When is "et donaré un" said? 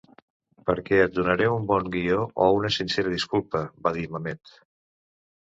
1.01-1.67